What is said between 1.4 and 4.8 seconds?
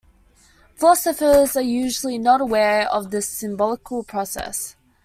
are usually not aware of this symbolical process.